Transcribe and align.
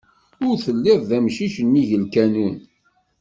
Ur 0.47 0.55
telliḍ 0.65 1.01
d 1.09 1.11
amcic 1.17 1.55
n 1.61 1.67
nnig 1.67 1.89
lkanun. 2.03 2.55